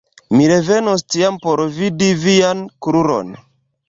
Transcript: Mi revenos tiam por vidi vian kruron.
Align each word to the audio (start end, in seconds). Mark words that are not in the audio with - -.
Mi 0.35 0.45
revenos 0.51 1.03
tiam 1.15 1.37
por 1.43 1.63
vidi 1.75 2.07
vian 2.23 2.65
kruron. 2.87 3.31